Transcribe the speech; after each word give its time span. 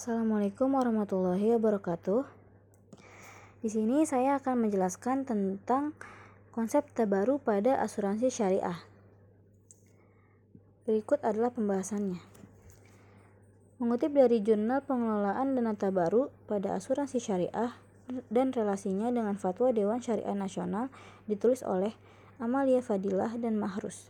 Assalamualaikum 0.00 0.80
warahmatullahi 0.80 1.60
wabarakatuh. 1.60 2.24
Di 3.60 3.68
sini 3.68 4.08
saya 4.08 4.40
akan 4.40 4.64
menjelaskan 4.64 5.28
tentang 5.28 5.92
konsep 6.56 6.88
terbaru 6.96 7.36
pada 7.36 7.76
asuransi 7.84 8.32
syariah. 8.32 8.80
Berikut 10.88 11.20
adalah 11.20 11.52
pembahasannya. 11.52 12.16
Mengutip 13.76 14.16
dari 14.16 14.40
Jurnal 14.40 14.80
Pengelolaan 14.88 15.52
Dana 15.52 15.76
Tabaru 15.76 16.32
pada 16.48 16.80
Asuransi 16.80 17.20
Syariah 17.20 17.76
dan 18.32 18.56
relasinya 18.56 19.12
dengan 19.12 19.36
Fatwa 19.36 19.68
Dewan 19.68 20.00
Syariah 20.00 20.32
Nasional 20.32 20.88
ditulis 21.28 21.60
oleh 21.60 21.92
Amalia 22.40 22.80
Fadilah 22.80 23.36
dan 23.36 23.60
Mahrus. 23.60 24.08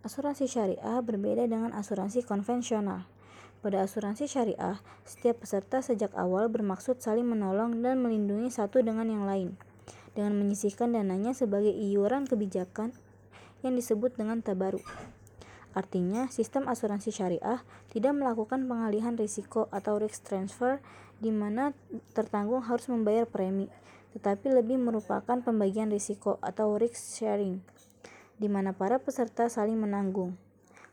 Asuransi 0.00 0.48
syariah 0.48 0.96
berbeda 1.04 1.44
dengan 1.44 1.76
asuransi 1.76 2.24
konvensional 2.24 3.17
pada 3.58 3.82
asuransi 3.82 4.30
syariah, 4.30 4.78
setiap 5.02 5.42
peserta 5.42 5.82
sejak 5.82 6.14
awal 6.14 6.46
bermaksud 6.46 7.02
saling 7.02 7.26
menolong 7.26 7.82
dan 7.82 7.98
melindungi 7.98 8.54
satu 8.54 8.80
dengan 8.80 9.10
yang 9.10 9.26
lain, 9.26 9.58
dengan 10.14 10.38
menyisihkan 10.38 10.94
dananya 10.94 11.34
sebagai 11.34 11.74
iuran 11.74 12.24
kebijakan 12.24 12.94
yang 13.66 13.74
disebut 13.74 14.14
dengan 14.14 14.40
tabaru. 14.40 14.78
Artinya, 15.76 16.26
sistem 16.32 16.66
asuransi 16.66 17.12
syariah 17.12 17.62
tidak 17.92 18.16
melakukan 18.16 18.66
pengalihan 18.66 19.14
risiko 19.14 19.70
atau 19.70 20.00
risk 20.00 20.26
transfer 20.26 20.82
di 21.18 21.34
mana 21.34 21.74
tertanggung 22.14 22.62
harus 22.62 22.86
membayar 22.90 23.26
premi, 23.26 23.66
tetapi 24.16 24.54
lebih 24.54 24.78
merupakan 24.78 25.38
pembagian 25.38 25.90
risiko 25.90 26.38
atau 26.40 26.78
risk 26.78 27.18
sharing, 27.18 27.62
di 28.38 28.48
mana 28.50 28.74
para 28.74 29.02
peserta 29.02 29.50
saling 29.50 29.78
menanggung. 29.78 30.38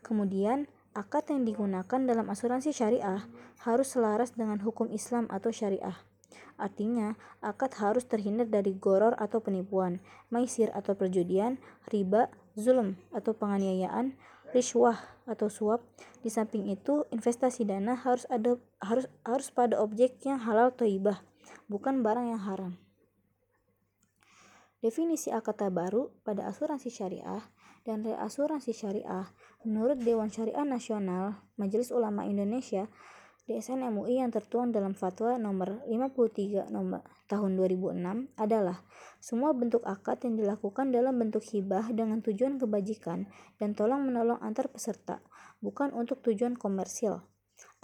Kemudian, 0.06 0.70
akad 0.96 1.28
yang 1.28 1.44
digunakan 1.44 2.02
dalam 2.08 2.32
asuransi 2.32 2.72
syariah 2.72 3.28
harus 3.68 3.92
selaras 3.92 4.32
dengan 4.32 4.64
hukum 4.64 4.88
Islam 4.88 5.28
atau 5.28 5.52
syariah. 5.52 6.00
Artinya, 6.56 7.20
akad 7.44 7.76
harus 7.84 8.08
terhindar 8.08 8.48
dari 8.48 8.72
goror 8.80 9.12
atau 9.20 9.44
penipuan, 9.44 10.00
maisir 10.32 10.72
atau 10.72 10.96
perjudian, 10.96 11.60
riba, 11.92 12.32
zulm 12.56 12.96
atau 13.12 13.36
penganiayaan, 13.36 14.16
riswah 14.56 14.96
atau 15.28 15.52
suap. 15.52 15.84
Di 16.24 16.32
samping 16.32 16.72
itu, 16.72 17.04
investasi 17.12 17.68
dana 17.68 18.00
harus 18.00 18.24
ada 18.32 18.56
harus 18.80 19.12
harus 19.28 19.52
pada 19.52 19.84
objek 19.84 20.24
yang 20.24 20.40
halal 20.40 20.72
toibah, 20.72 21.20
bukan 21.68 22.00
barang 22.00 22.32
yang 22.32 22.42
haram. 22.48 22.74
Definisi 24.80 25.34
akad 25.36 25.60
baru 25.76 26.08
pada 26.24 26.48
asuransi 26.48 26.88
syariah 26.88 27.44
dan 27.86 28.02
reasuransi 28.02 28.74
syariah 28.74 29.30
menurut 29.62 30.02
Dewan 30.02 30.34
Syariah 30.34 30.66
Nasional 30.66 31.40
Majelis 31.56 31.94
Ulama 31.94 32.26
Indonesia 32.26 32.90
DSN 33.46 33.86
MUI 33.94 34.26
yang 34.26 34.34
tertuang 34.34 34.74
dalam 34.74 34.98
Fatwa 34.98 35.38
nomor 35.38 35.86
53 35.86 36.74
nomor 36.74 37.06
tahun 37.30 37.54
2006 37.62 38.34
adalah 38.42 38.82
semua 39.22 39.54
bentuk 39.54 39.86
akad 39.86 40.26
yang 40.26 40.34
dilakukan 40.34 40.90
dalam 40.90 41.14
bentuk 41.22 41.46
hibah 41.54 41.94
dengan 41.94 42.26
tujuan 42.26 42.58
kebajikan 42.58 43.30
dan 43.62 43.78
tolong 43.78 44.02
menolong 44.02 44.42
antar 44.42 44.66
peserta, 44.66 45.22
bukan 45.62 45.94
untuk 45.94 46.26
tujuan 46.26 46.58
komersil. 46.58 47.22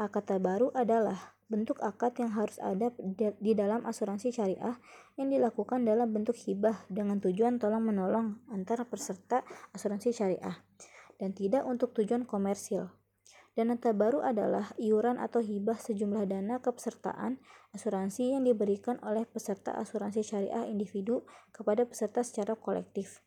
Akad 0.01 0.33
baru 0.41 0.73
adalah 0.73 1.37
bentuk 1.51 1.83
akad 1.83 2.15
yang 2.15 2.31
harus 2.31 2.55
ada 2.63 2.95
di 3.43 3.51
dalam 3.51 3.83
asuransi 3.83 4.31
syariah 4.31 4.79
yang 5.19 5.27
dilakukan 5.27 5.83
dalam 5.83 6.15
bentuk 6.15 6.39
hibah 6.39 6.87
dengan 6.87 7.19
tujuan 7.19 7.59
tolong 7.59 7.83
menolong 7.83 8.39
antara 8.47 8.87
peserta 8.87 9.43
asuransi 9.75 10.15
syariah 10.15 10.63
dan 11.19 11.35
tidak 11.35 11.67
untuk 11.67 11.91
tujuan 11.91 12.23
komersil. 12.23 12.87
Dana 13.51 13.75
tabaru 13.75 14.23
adalah 14.23 14.71
iuran 14.79 15.19
atau 15.19 15.43
hibah 15.43 15.75
sejumlah 15.75 16.23
dana 16.23 16.63
kepesertaan 16.63 17.35
asuransi 17.75 18.31
yang 18.31 18.47
diberikan 18.47 18.95
oleh 19.03 19.27
peserta 19.27 19.75
asuransi 19.75 20.23
syariah 20.23 20.71
individu 20.71 21.27
kepada 21.51 21.83
peserta 21.83 22.23
secara 22.23 22.55
kolektif 22.55 23.19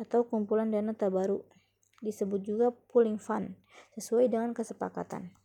atau 0.00 0.24
kumpulan 0.24 0.72
dana 0.72 0.96
tabaru 0.96 1.44
disebut 2.00 2.40
juga 2.40 2.72
pooling 2.88 3.20
fund 3.20 3.52
sesuai 3.92 4.32
dengan 4.32 4.56
kesepakatan. 4.56 5.41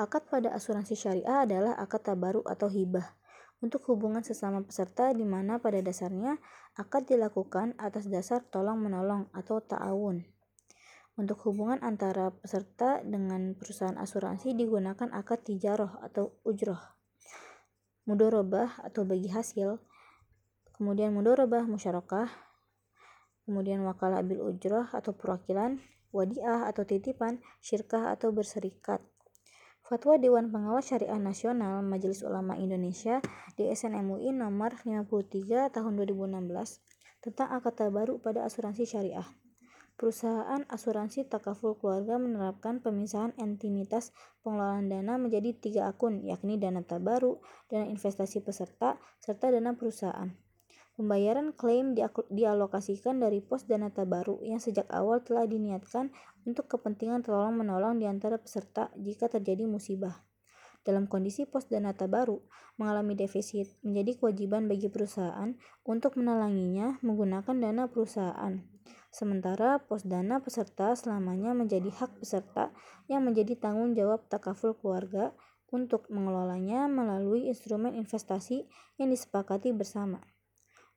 Akad 0.00 0.32
pada 0.32 0.56
asuransi 0.56 0.96
syariah 0.96 1.44
adalah 1.44 1.76
akad 1.76 2.08
tabaru 2.08 2.40
atau 2.48 2.72
hibah 2.72 3.20
untuk 3.60 3.84
hubungan 3.92 4.24
sesama 4.24 4.64
peserta 4.64 5.12
di 5.12 5.28
mana 5.28 5.60
pada 5.60 5.76
dasarnya 5.84 6.40
akad 6.80 7.04
dilakukan 7.04 7.76
atas 7.76 8.08
dasar 8.08 8.40
tolong-menolong 8.48 9.28
atau 9.36 9.60
ta'awun. 9.60 10.24
Untuk 11.20 11.44
hubungan 11.44 11.84
antara 11.84 12.32
peserta 12.32 13.04
dengan 13.04 13.52
perusahaan 13.52 14.00
asuransi 14.00 14.56
digunakan 14.56 15.12
akad 15.12 15.44
tijaroh 15.44 16.00
atau 16.00 16.40
ujroh. 16.48 16.80
Mudorobah 18.08 18.80
atau 18.80 19.04
bagi 19.04 19.28
hasil, 19.28 19.76
kemudian 20.72 21.12
mudorobah 21.12 21.68
musyarakah, 21.68 22.32
kemudian 23.44 23.84
wakalah 23.84 24.24
bil 24.24 24.48
ujroh 24.48 24.88
atau 24.96 25.12
perwakilan, 25.12 25.76
wadiah 26.08 26.64
atau 26.72 26.88
titipan, 26.88 27.44
syirkah 27.60 28.16
atau 28.16 28.32
berserikat. 28.32 29.04
Fatwa 29.90 30.14
Dewan 30.22 30.54
Pengawas 30.54 30.86
Syariah 30.86 31.18
Nasional 31.18 31.82
Majelis 31.82 32.22
Ulama 32.22 32.54
Indonesia 32.54 33.18
DSN 33.58 33.98
MUI 34.06 34.30
nomor 34.30 34.78
53 34.78 35.66
tahun 35.66 35.92
2016 35.98 36.46
tentang 37.18 37.50
akad 37.50 37.90
baru 37.90 38.22
pada 38.22 38.46
asuransi 38.46 38.86
syariah. 38.86 39.26
Perusahaan 39.98 40.62
asuransi 40.70 41.26
takaful 41.26 41.74
keluarga 41.74 42.22
menerapkan 42.22 42.78
pemisahan 42.78 43.34
entinitas 43.34 44.14
pengelolaan 44.46 44.86
dana 44.86 45.18
menjadi 45.18 45.58
tiga 45.58 45.90
akun, 45.90 46.22
yakni 46.22 46.54
dana 46.54 46.86
tabaru, 46.86 47.42
dana 47.66 47.90
investasi 47.90 48.46
peserta, 48.46 48.94
serta 49.18 49.50
dana 49.50 49.74
perusahaan. 49.74 50.30
Pembayaran 51.00 51.56
klaim 51.56 51.96
dialokasikan 52.28 53.24
dari 53.24 53.40
pos 53.40 53.64
dana 53.64 53.88
tabaru 53.88 54.44
yang 54.44 54.60
sejak 54.60 54.84
awal 54.92 55.24
telah 55.24 55.48
diniatkan 55.48 56.12
untuk 56.44 56.68
kepentingan 56.68 57.24
tolong-menolong 57.24 57.96
di 57.96 58.04
antara 58.04 58.36
peserta 58.36 58.92
jika 59.00 59.32
terjadi 59.32 59.64
musibah. 59.64 60.20
Dalam 60.84 61.08
kondisi 61.08 61.48
pos 61.48 61.72
dana 61.72 61.96
tabaru 61.96 62.44
mengalami 62.76 63.16
defisit, 63.16 63.72
menjadi 63.80 64.20
kewajiban 64.20 64.68
bagi 64.68 64.92
perusahaan 64.92 65.56
untuk 65.88 66.20
menalanginya 66.20 67.00
menggunakan 67.00 67.56
dana 67.56 67.88
perusahaan. 67.88 68.60
Sementara 69.08 69.80
pos 69.80 70.04
dana 70.04 70.44
peserta 70.44 70.92
selamanya 70.92 71.56
menjadi 71.56 71.88
hak 71.96 72.20
peserta 72.20 72.76
yang 73.08 73.24
menjadi 73.24 73.56
tanggung 73.56 73.96
jawab 73.96 74.28
takaful 74.28 74.76
keluarga 74.76 75.32
untuk 75.72 76.12
mengelolanya 76.12 76.92
melalui 76.92 77.48
instrumen 77.48 77.96
investasi 77.96 78.68
yang 79.00 79.08
disepakati 79.08 79.72
bersama. 79.72 80.20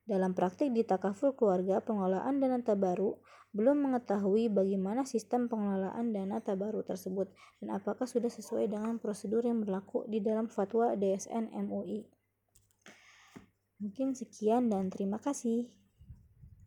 Dalam 0.03 0.36
praktik 0.36 0.75
di 0.75 0.84
takaful 0.84 1.31
keluarga, 1.31 1.80
pengelolaan 1.80 2.44
dana 2.44 2.59
tabaru 2.59 3.16
belum 3.53 3.88
mengetahui 3.88 4.50
bagaimana 4.50 5.06
sistem 5.06 5.46
pengelolaan 5.46 6.12
dana 6.12 6.41
tabaru 6.41 6.84
tersebut 6.84 7.30
dan 7.62 7.78
apakah 7.78 8.03
sudah 8.09 8.28
sesuai 8.28 8.68
dengan 8.68 9.00
prosedur 9.00 9.46
yang 9.46 9.64
berlaku 9.64 10.03
di 10.09 10.19
dalam 10.19 10.52
fatwa 10.52 10.97
DSN 10.97 11.53
MUI. 11.53 12.03
Mungkin 13.80 14.18
sekian 14.18 14.68
dan 14.68 14.91
terima 14.91 15.22
kasih. 15.22 15.69